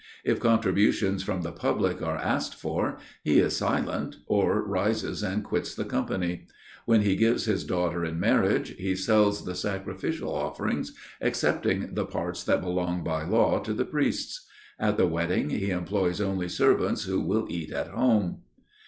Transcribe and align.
If 0.23 0.39
contributions 0.39 1.21
from 1.21 1.43
the 1.43 1.51
public 1.51 2.01
are 2.01 2.17
asked 2.17 2.55
for, 2.55 2.97
he 3.23 3.37
is 3.37 3.55
silent 3.55 4.15
or 4.25 4.63
rises 4.63 5.21
and 5.21 5.43
quits 5.43 5.75
the 5.75 5.85
company. 5.85 6.47
When 6.87 7.01
he 7.03 7.15
gives 7.15 7.45
his 7.45 7.63
daughter 7.63 8.03
in 8.03 8.19
marriage, 8.19 8.69
he 8.77 8.95
sells 8.95 9.45
the 9.45 9.53
sacrificial 9.53 10.33
offerings, 10.33 10.95
excepting 11.21 11.93
the 11.93 12.05
parts 12.07 12.43
that 12.45 12.61
belong 12.63 13.03
by 13.03 13.25
law 13.25 13.59
to 13.59 13.73
the 13.73 13.85
priests. 13.85 14.47
At 14.79 14.97
the 14.97 15.05
wedding, 15.05 15.51
he 15.51 15.69
employs 15.69 16.19
only 16.19 16.49
servants 16.49 17.03
who 17.03 17.21
will 17.21 17.45
eat 17.51 17.71
at 17.71 17.89
home. 17.89 18.39